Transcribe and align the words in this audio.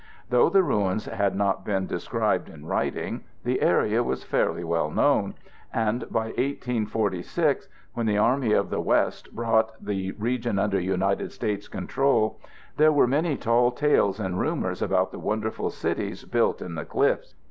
Though 0.31 0.49
the 0.49 0.63
ruins 0.63 1.05
had 1.05 1.35
not 1.35 1.63
been 1.63 1.85
described 1.85 2.49
in 2.49 2.65
writing, 2.65 3.23
the 3.43 3.61
area 3.61 4.01
was 4.03 4.23
fairly 4.23 4.63
well 4.63 4.89
known, 4.89 5.35
and 5.71 6.09
by 6.09 6.29
1846, 6.39 7.69
when 7.93 8.07
the 8.07 8.17
"Army 8.17 8.51
of 8.51 8.71
the 8.71 8.81
West" 8.81 9.31
brought 9.35 9.73
the 9.79 10.13
region 10.13 10.57
under 10.57 10.79
United 10.79 11.31
States 11.31 11.67
control, 11.67 12.39
there 12.77 12.91
were 12.91 13.05
many 13.05 13.37
tall 13.37 13.69
tales 13.71 14.19
and 14.19 14.39
rumors 14.39 14.81
about 14.81 15.11
the 15.11 15.19
wonderful 15.19 15.69
cities 15.69 16.25
built 16.25 16.63
in 16.63 16.73
the 16.73 16.85
cliffs. 16.85 17.35